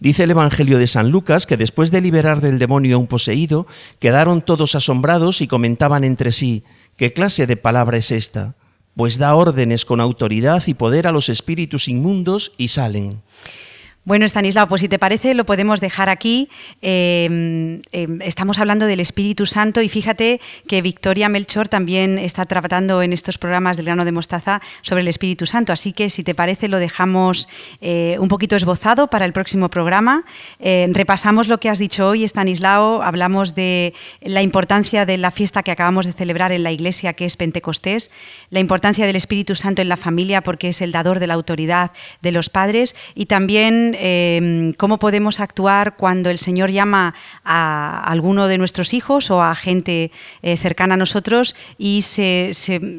[0.00, 3.66] Dice el Evangelio de San Lucas que después de liberar del demonio a un poseído,
[3.98, 6.64] quedaron todos asombrados y comentaban entre sí,
[6.96, 8.56] ¿qué clase de palabra es esta?
[8.96, 13.22] Pues da órdenes con autoridad y poder a los espíritus inmundos y salen.
[14.10, 16.48] Bueno, Stanislao, pues si te parece, lo podemos dejar aquí.
[16.82, 23.02] Em, em, estamos hablando del Espíritu Santo y fíjate que Victoria Melchor también está tratando
[23.02, 25.72] en estos programas del grano de mostaza sobre el Espíritu Santo.
[25.72, 27.48] Así que si te parece, lo dejamos
[27.80, 30.24] eh, un poquito esbozado para el próximo programa.
[30.58, 33.04] Eh, repasamos lo que has dicho hoy, Stanislao.
[33.04, 37.26] Hablamos de la importancia de la fiesta que acabamos de celebrar en la iglesia, que
[37.26, 38.10] es Pentecostés,
[38.50, 41.92] la importancia del Espíritu Santo en la familia, porque es el dador de la autoridad
[42.22, 48.48] de los padres, y también Em, cómo podemos actuar cuando el Señor llama a alguno
[48.48, 50.10] de nuestros hijos o a gente
[50.40, 52.52] eh, cercana a nosotros y se,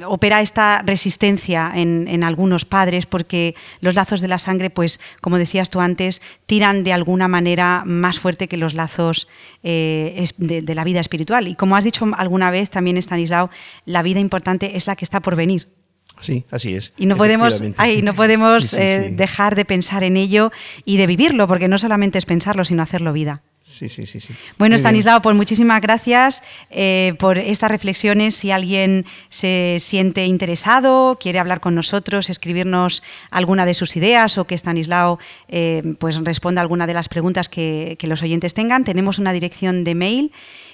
[0.06, 5.72] opera esta resistencia en, algunos padres porque los lazos de la sangre, pues como decías
[5.72, 9.28] tú antes, tiran de alguna manera más fuerte que los lazos
[9.64, 11.48] eh, de, de la vida espiritual.
[11.48, 13.50] Y como has dicho alguna vez también, Stanislao,
[13.86, 15.81] la vida importante es la que está por venir.
[16.22, 16.94] Sí, así es.
[16.98, 20.52] Y no podemos, ay, no podemos eh, dejar de pensar en ello
[20.86, 23.42] y de vivirlo, porque no solamente es pensarlo, sino hacerlo vida.
[23.64, 24.20] Sí, sí, sí.
[24.20, 24.34] sí.
[24.58, 28.36] Bueno, Stanislao, pues muchísimas gracias eh, por estas reflexiones.
[28.36, 34.46] Si alguien se siente interesado, quiere hablar con nosotros, escribirnos alguna de sus ideas o
[34.46, 39.20] que Stanislao eh, pues responda alguna de las preguntas que, que los oyentes tengan, tenemos
[39.20, 40.32] una dirección de mail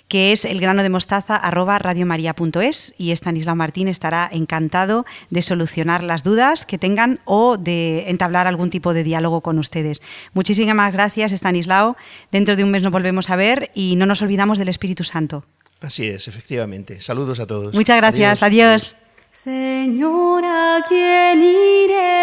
[0.08, 6.04] que es el grano de mostaza arroba radiomaria.es y Estanislao Martín estará encantado de solucionar
[6.04, 10.02] las dudas que tengan o de entablar algún tipo de diálogo con ustedes.
[10.34, 11.98] Muchísimas gracias, Estanislao.
[12.32, 15.44] Dentro de un mes nos volvemos a ver y no nos olvidamos del Espíritu Santo.
[15.82, 17.02] Así es, efectivamente.
[17.02, 17.74] Saludos a todos.
[17.74, 18.42] Muchas gracias.
[18.42, 18.96] Adiós.
[19.30, 22.18] Señora, ¿quién iremos?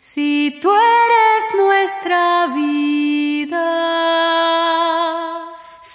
[0.00, 3.62] Si tú eres nuestra vida.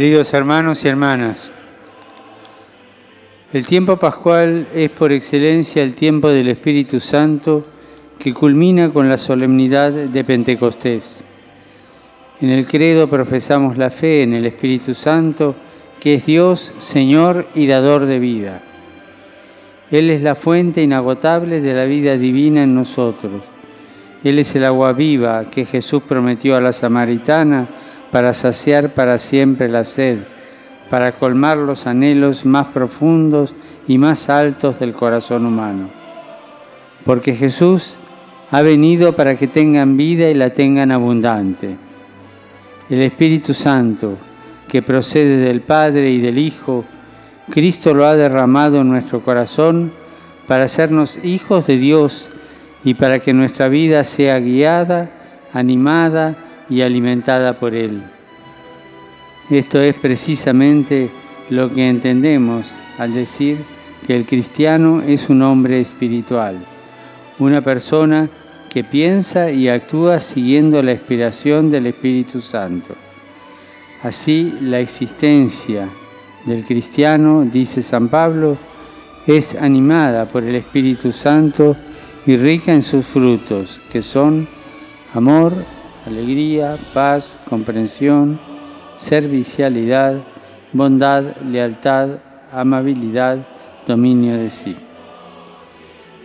[0.00, 1.52] Queridos hermanos y hermanas,
[3.52, 7.66] el tiempo pascual es por excelencia el tiempo del Espíritu Santo
[8.18, 11.22] que culmina con la solemnidad de Pentecostés.
[12.40, 15.54] En el credo profesamos la fe en el Espíritu Santo,
[16.00, 18.62] que es Dios, Señor y dador de vida.
[19.90, 23.42] Él es la fuente inagotable de la vida divina en nosotros.
[24.24, 27.68] Él es el agua viva que Jesús prometió a la samaritana
[28.10, 30.18] para saciar para siempre la sed,
[30.88, 33.54] para colmar los anhelos más profundos
[33.86, 35.88] y más altos del corazón humano.
[37.04, 37.96] Porque Jesús
[38.50, 41.76] ha venido para que tengan vida y la tengan abundante.
[42.88, 44.16] El Espíritu Santo,
[44.68, 46.84] que procede del Padre y del Hijo,
[47.50, 49.92] Cristo lo ha derramado en nuestro corazón
[50.48, 52.28] para hacernos hijos de Dios
[52.82, 55.10] y para que nuestra vida sea guiada,
[55.52, 56.36] animada
[56.70, 58.00] y alimentada por Él.
[59.50, 61.10] Esto es precisamente
[61.50, 62.66] lo que entendemos
[62.98, 63.58] al decir
[64.06, 66.56] que el cristiano es un hombre espiritual,
[67.38, 68.30] una persona
[68.72, 72.94] que piensa y actúa siguiendo la inspiración del Espíritu Santo.
[74.04, 75.88] Así, la existencia
[76.46, 78.56] del cristiano, dice San Pablo,
[79.26, 81.76] es animada por el Espíritu Santo
[82.26, 84.46] y rica en sus frutos, que son
[85.14, 85.52] amor,
[86.06, 88.38] alegría, paz, comprensión,
[88.96, 90.22] servicialidad,
[90.72, 92.18] bondad, lealtad,
[92.52, 93.38] amabilidad,
[93.86, 94.76] dominio de sí.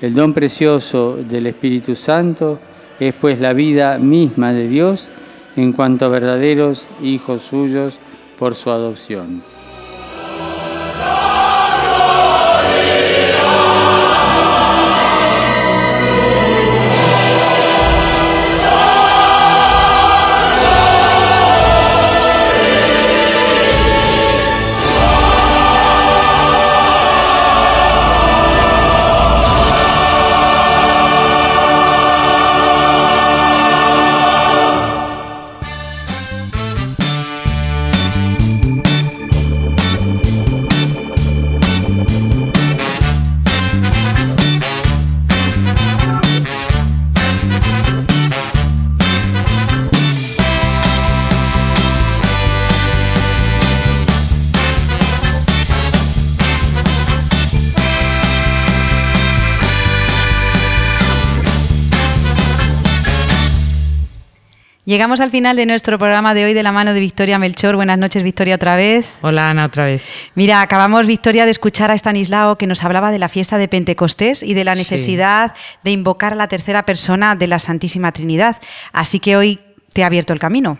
[0.01, 2.59] El don precioso del Espíritu Santo
[2.99, 5.09] es pues la vida misma de Dios
[5.55, 7.97] en cuanto a verdaderos hijos suyos
[8.37, 9.54] por su adopción.
[64.95, 67.75] Llegamos al final de nuestro programa de hoy de la mano de Victoria Melchor.
[67.75, 69.05] Buenas noches, Victoria, otra vez.
[69.19, 70.01] Hola, Ana, otra vez.
[70.35, 74.41] Mira, acabamos, Victoria, de escuchar a Stanislao que nos hablaba de la fiesta de Pentecostés
[74.41, 74.79] y de la Sí.
[74.79, 78.55] necesidad de invocar a la tercera persona de la Santísima Trinidad.
[78.93, 79.59] Así que hoy
[79.91, 80.79] te ha abierto el camino.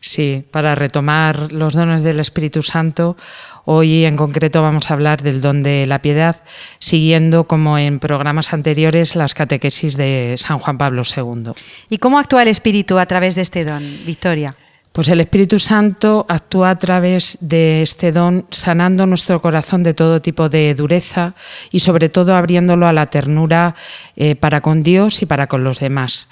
[0.00, 3.16] Sí, para retomar los dones del Espíritu Santo,
[3.64, 6.36] hoy en concreto vamos a hablar del don de la piedad,
[6.78, 11.52] siguiendo como en programas anteriores las catequesis de San Juan Pablo II.
[11.90, 14.56] ¿Y cómo actúa el Espíritu a través de este don, Victoria?
[14.96, 20.22] Pues el Espíritu Santo actúa a través de este don sanando nuestro corazón de todo
[20.22, 21.34] tipo de dureza
[21.70, 23.74] y sobre todo abriéndolo a la ternura
[24.16, 26.30] eh, para con Dios y para con los demás.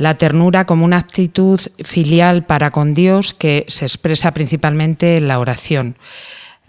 [0.00, 5.38] La ternura como una actitud filial para con Dios que se expresa principalmente en la
[5.38, 5.98] oración.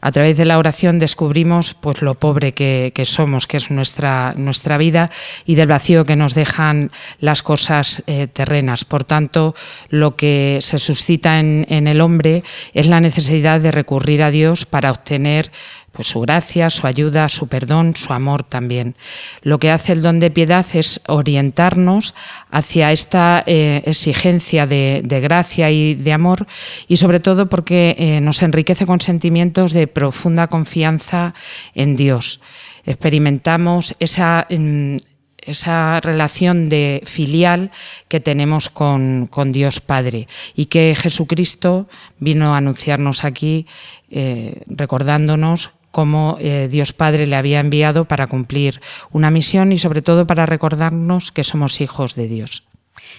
[0.02, 4.78] A través de la oración descubrimos pues, lo pobre que, somos, que es nuestra, nuestra
[4.78, 5.12] vida,
[5.46, 8.84] y del vacío que nos dejan las cosas eh, terrenas.
[8.84, 9.56] Por tanto,
[9.88, 14.92] lo que se suscita en el hombre es la necesidad de recurrir a Dios para
[14.92, 15.52] obtener
[15.92, 18.96] pues su gracia, su ayuda, su perdón, su amor también.
[19.42, 22.16] Lo que hace el don de piedad es orientarnos
[22.50, 26.48] hacia esta eh, exigencia de, de, gracia y de amor
[26.88, 31.34] y sobre todo porque eh, nos enriquece con sentimientos de profunda confianza
[31.76, 32.40] en Dios.
[32.86, 34.48] Experimentamos esa...
[34.50, 34.98] Mm,
[35.44, 37.72] esa relación de filial
[38.08, 41.88] que tenemos con, con, Dios Padre y que Jesucristo
[42.20, 43.66] vino a anunciarnos aquí
[44.12, 48.82] eh, recordándonos cómo eh, Dios Padre le había enviado para cumplir
[49.12, 52.64] una misión y sobre todo para recordarnos que somos hijos de Dios.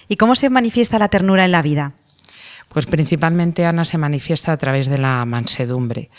[0.07, 1.93] ¿Y cómo se manifiesta la ternura en la vida?
[2.69, 6.09] Pues principalmente Ana se manifiesta a través de la mansedumbre.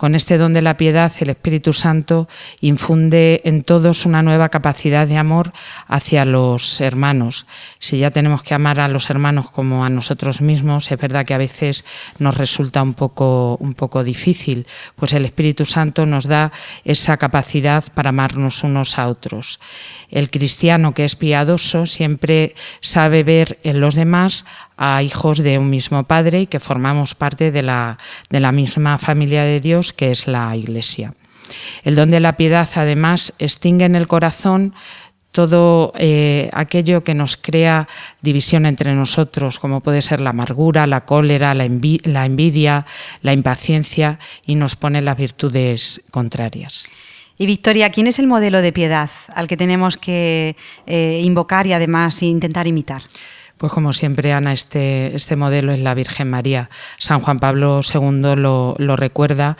[0.00, 2.26] Con este don de la piedad, el Espíritu Santo
[2.62, 5.52] infunde en todos una nueva capacidad de amor
[5.88, 7.44] hacia los hermanos.
[7.80, 11.34] Si ya tenemos que amar a los hermanos como a nosotros mismos, es verdad que
[11.34, 11.84] a veces
[12.18, 16.50] nos resulta un poco, un poco difícil, pues el Espíritu Santo nos da
[16.86, 19.60] esa capacidad para amarnos unos a otros.
[20.08, 24.46] El cristiano que es piadoso siempre sabe ver en los demás
[24.82, 27.98] a hijos de un mismo Padre y que formamos parte de la,
[28.30, 31.12] de la misma familia de Dios que es la Iglesia.
[31.84, 34.72] El don de la piedad, además, extingue en el corazón
[35.32, 37.88] todo eh, aquello que nos crea
[38.22, 42.86] división entre nosotros, como puede ser la amargura, la cólera, la, envi la envidia,
[43.20, 46.88] la impaciencia, y nos pone las virtudes contrarias.
[47.36, 50.56] Y Victoria, ¿quién es el modelo de piedad al que tenemos que
[50.86, 53.02] eh, invocar y además intentar imitar?
[53.60, 56.70] Pues como siempre, Ana, este, este modelo es la Virgen María.
[56.96, 59.58] San Juan Pablo II lo, recuerda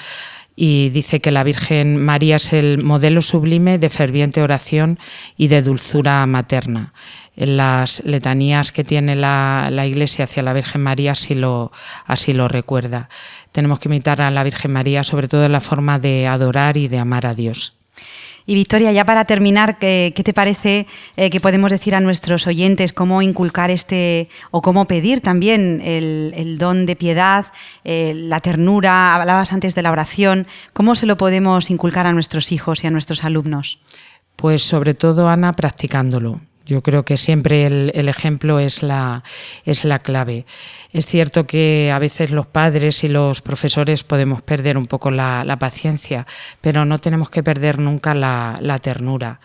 [0.56, 4.98] y dice que la Virgen María es el modelo sublime de ferviente oración
[5.36, 6.94] y de dulzura materna.
[7.36, 11.70] En las letanías que tiene la, la Iglesia hacia la Virgen María así lo,
[12.06, 13.10] así lo recuerda.
[13.52, 16.88] Tenemos que imitar a la Virgen María, sobre todo en la forma de adorar y
[16.88, 17.76] de amar a Dios.
[18.50, 22.92] Y Victoria, ya para terminar, ¿qué, te parece eh, que podemos decir a nuestros oyentes
[22.92, 27.46] cómo inculcar este o cómo pedir también el, el don de piedad,
[27.84, 29.14] eh, la ternura?
[29.14, 30.48] Hablabas antes de la oración.
[30.72, 33.78] ¿Cómo se lo podemos inculcar a nuestros hijos y a nuestros alumnos?
[34.34, 36.40] Pues sobre todo, Ana, practicándolo.
[36.70, 39.24] Yo creo que siempre el, ejemplo es la,
[39.64, 40.46] es la clave.
[40.92, 45.56] Es cierto que a veces los padres y los profesores podemos perder un poco la,
[45.58, 46.28] paciencia,
[46.60, 49.40] pero no tenemos que perder nunca la ternura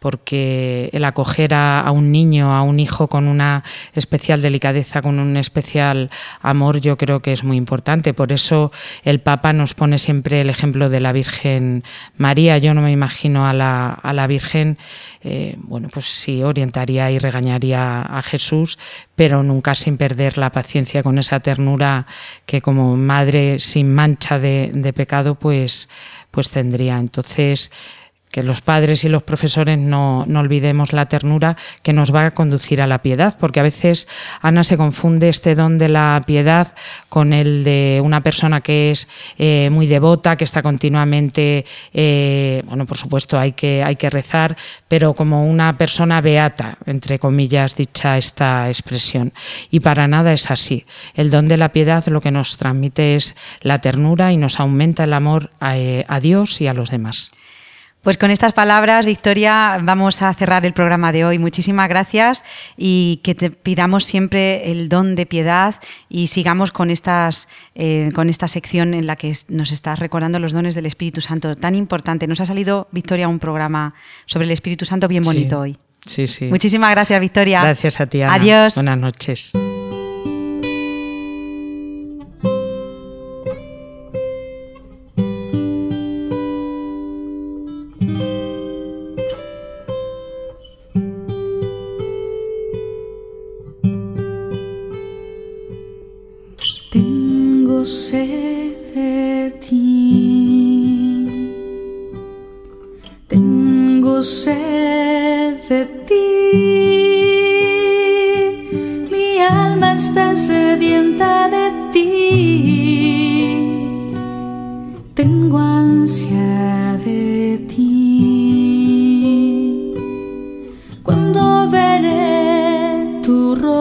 [0.00, 3.62] porque el acoger a, un niño, a un hijo con una
[3.94, 8.14] especial delicadeza, con un especial amor, yo creo que es muy importante.
[8.14, 8.72] Por eso
[9.04, 11.84] el Papa nos pone siempre el ejemplo de la Virgen
[12.16, 12.56] María.
[12.58, 14.78] Yo no me imagino a la, a la Virgen,
[15.22, 18.78] eh, bueno, pues sí, orientaría y regañaría a Jesús,
[19.14, 22.06] pero nunca sin perder la paciencia con esa ternura
[22.46, 25.90] que como madre sin mancha de, de pecado, pues,
[26.30, 26.98] pues tendría.
[26.98, 27.70] Entonces,
[28.30, 32.80] que los padres y los profesores no, olvidemos la ternura que nos va a conducir
[32.80, 34.08] a la piedad, porque a veces,
[34.40, 36.74] Ana, se confunde este don de la piedad
[37.08, 39.08] con el de una persona que es
[39.38, 44.56] eh, muy devota, que está continuamente, eh, bueno, por supuesto hay que, hay que rezar,
[44.86, 49.32] pero como una persona beata, entre comillas, dicha esta expresión.
[49.70, 50.84] Y para nada es así.
[51.14, 55.04] El don de la piedad lo que nos transmite es la ternura y nos aumenta
[55.04, 57.32] el amor a, eh, a Dios y a los demás.
[58.02, 61.38] Pues con estas palabras, Victoria, vamos a cerrar el programa de hoy.
[61.38, 62.44] Muchísimas gracias
[62.78, 65.74] y que te pidamos siempre el don de piedad
[66.08, 70.52] y sigamos con, estas, eh, con esta sección en la que nos estás recordando los
[70.54, 72.26] dones del Espíritu Santo, tan importante.
[72.26, 73.94] Nos ha salido, Victoria, un programa
[74.24, 75.78] sobre el Espíritu Santo bien bonito sí, hoy.
[76.06, 76.46] Sí, sí.
[76.46, 77.60] Muchísimas gracias, Victoria.
[77.60, 78.34] Gracias a ti, Ana.
[78.34, 78.76] Adiós.
[78.76, 79.52] Buenas noches.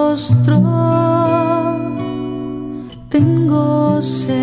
[0.09, 0.57] Rostro
[3.09, 4.38] tengo sed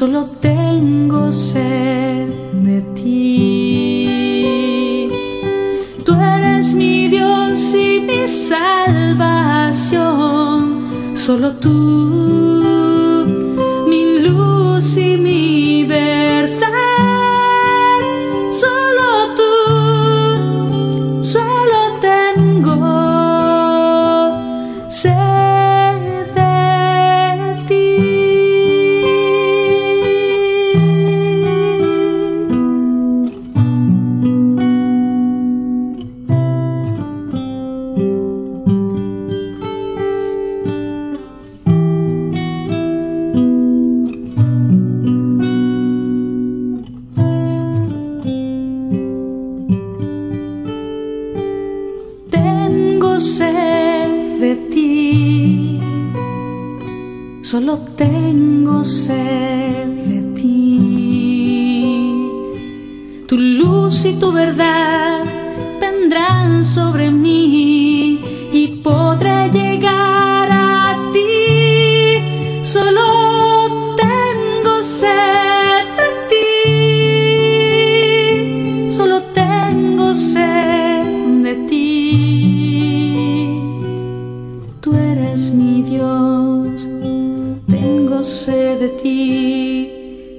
[0.00, 4.08] Solo tengo sed de ti.
[6.06, 9.58] Tú eres mi Dios y mi salvación.
[11.14, 12.39] Solo tú,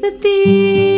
[0.01, 0.90] the tea.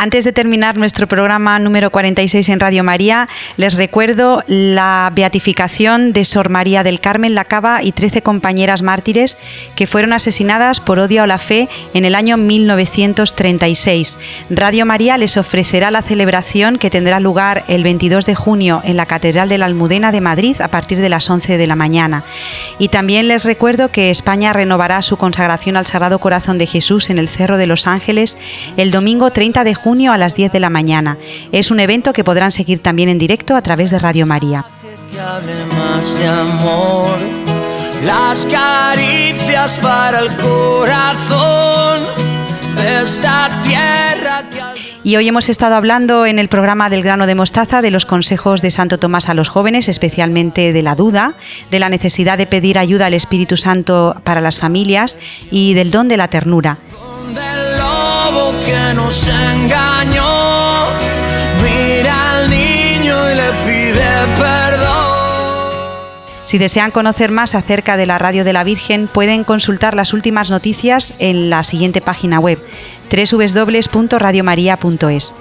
[0.00, 6.24] Antes de terminar nuestro programa número 46 en Radio María, les recuerdo la beatificación de
[6.24, 9.36] Sor María del Carmen Lacaba y 13 compañeras mártires
[9.74, 14.20] que fueron asesinadas por odio a la fe en el año 1936.
[14.50, 19.06] Radio María les ofrecerá la celebración que tendrá lugar el 22 de junio en la
[19.06, 22.22] Catedral de la Almudena de Madrid a partir de las 11 de la mañana.
[22.78, 27.18] Y también les recuerdo que España renovará su consagración al Sagrado Corazón de Jesús en
[27.18, 28.38] el Cerro de los Ángeles
[28.76, 31.16] el domingo 30 de junio a las 10 de la mañana.
[31.50, 34.64] Es un evento que podrán seguir también en directo a través de Radio María.
[35.10, 37.16] que hable más de amor,
[38.04, 42.02] las caricias para el corazón
[42.76, 44.60] de esta tierra que
[45.04, 48.60] Y hoy hemos estado hablando en el programa del grano de mostaza de los consejos
[48.60, 51.32] de Santo Tomás a los jóvenes, especialmente de la duda,
[51.70, 55.16] de la necesidad de pedir ayuda al Espíritu Santo para las familias
[55.50, 56.76] y del don de la ternura.
[58.68, 60.86] Que nos engañó
[61.62, 65.16] mira al niño y le pide perdón.
[66.44, 70.50] Si desean conocer más acerca de la Radio de la Virgen, pueden consultar las últimas
[70.50, 72.58] noticias en la siguiente página web,
[73.10, 75.34] www.radiomaria.es.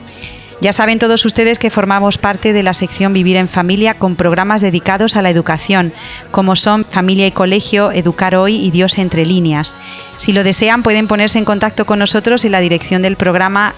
[0.60, 4.60] Ya saben todos ustedes que formamos parte de la sección Vivir en Familia con programas
[4.60, 5.94] dedicados a la educación,
[6.32, 9.76] como son Familia y Colegio, Educar Hoy y Dios entre líneas.
[10.18, 13.76] Si lo desean pueden ponerse en contacto con nosotros en la dirección del programa.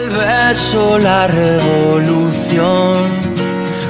[0.00, 3.10] El beso, la revolución,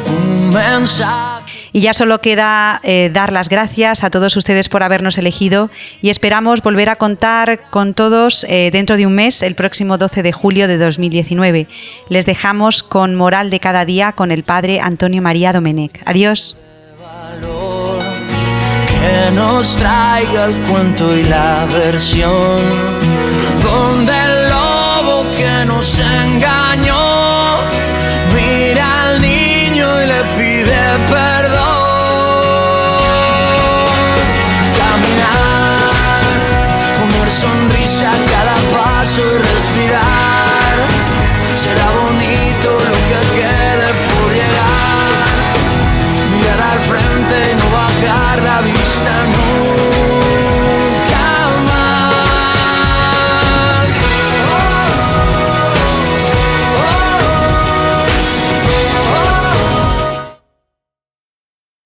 [0.06, 1.47] un mensaje.
[1.72, 5.70] Y ya solo queda eh, dar las gracias a todos ustedes por habernos elegido
[6.02, 10.22] y esperamos volver a contar con todos eh, dentro de un mes, el próximo 12
[10.22, 11.68] de julio de 2019.
[12.08, 16.00] Les dejamos con Moral de cada día con el Padre Antonio María Domenech.
[16.04, 16.56] Adiós.
[18.88, 23.08] Que nos traiga el cuento y la versión
[23.62, 27.56] donde el lobo que nos engañó
[28.34, 31.37] mira al niño y le pide perdón.
[39.58, 40.17] respirar.